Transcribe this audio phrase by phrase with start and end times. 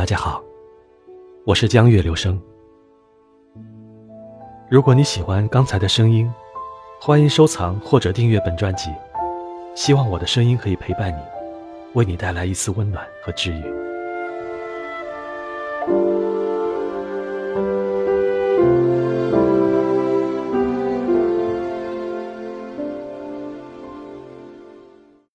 [0.00, 0.42] 大家好，
[1.44, 2.40] 我是江月流声。
[4.70, 6.32] 如果你喜欢刚才的声音，
[6.98, 8.88] 欢迎收藏或者订阅本专辑。
[9.74, 11.20] 希望我的声音可以陪伴你，
[11.92, 13.89] 为你带来一丝温暖和治愈。